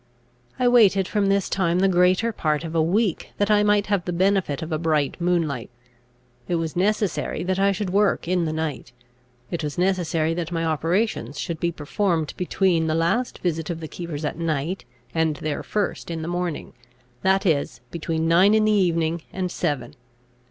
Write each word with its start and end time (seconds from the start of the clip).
I 0.57 0.67
waited 0.67 1.07
from 1.07 1.27
this 1.27 1.47
time 1.47 1.77
the 1.77 1.87
greater 1.87 2.31
part 2.33 2.63
of 2.63 2.73
a 2.73 2.81
week, 2.81 3.33
that 3.37 3.51
I 3.51 3.61
might 3.61 3.85
have 3.85 4.03
the 4.05 4.11
benefit 4.11 4.63
of 4.63 4.71
a 4.71 4.79
bright 4.79 5.21
moonlight. 5.21 5.69
It 6.47 6.55
was 6.55 6.75
necessary 6.75 7.43
that 7.43 7.59
I 7.59 7.71
should 7.71 7.91
work 7.91 8.27
in 8.27 8.45
the 8.45 8.51
night; 8.51 8.93
it 9.51 9.63
was 9.63 9.77
necessary 9.77 10.33
that 10.33 10.51
my 10.51 10.65
operations 10.65 11.39
should 11.39 11.59
be 11.59 11.71
performed 11.71 12.33
between 12.35 12.87
the 12.87 12.95
last 12.95 13.37
visit 13.43 13.69
of 13.69 13.79
the 13.79 13.87
keepers 13.87 14.25
at 14.25 14.39
night 14.39 14.85
and 15.13 15.35
their 15.35 15.61
first 15.61 16.09
in 16.09 16.23
the 16.23 16.27
morning, 16.27 16.73
that 17.21 17.45
is, 17.45 17.79
between 17.91 18.27
nine 18.27 18.55
in 18.55 18.65
the 18.65 18.71
evening 18.71 19.21
and 19.31 19.51
seven. 19.51 19.93